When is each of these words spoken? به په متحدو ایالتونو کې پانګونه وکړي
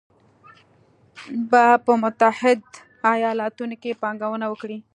به 1.49 1.63
په 1.85 1.93
متحدو 2.01 2.81
ایالتونو 3.13 3.75
کې 3.81 3.99
پانګونه 4.01 4.45
وکړي 4.49 4.77